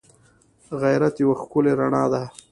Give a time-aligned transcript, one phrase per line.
[0.81, 2.21] غیرت یوه ښکلی رڼا ده